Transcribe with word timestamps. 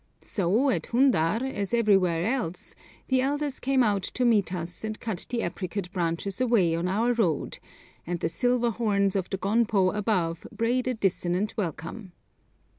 So 0.23 0.71
at 0.71 0.87
Hundar, 0.87 1.43
as 1.43 1.75
everywhere 1.75 2.25
else, 2.25 2.73
the 3.09 3.21
elders 3.21 3.59
came 3.59 3.83
out 3.83 4.01
to 4.01 4.25
meet 4.25 4.51
us 4.51 4.83
and 4.83 4.99
cut 4.99 5.27
the 5.29 5.41
apricot 5.41 5.91
branches 5.91 6.41
away 6.41 6.73
on 6.75 6.87
our 6.87 7.13
road, 7.13 7.59
and 8.07 8.19
the 8.19 8.27
silver 8.27 8.71
horns 8.71 9.15
of 9.15 9.29
the 9.29 9.37
gonpo 9.37 9.95
above 9.95 10.47
brayed 10.51 10.87
a 10.87 10.95
dissonant 10.95 11.53
welcome. 11.55 12.13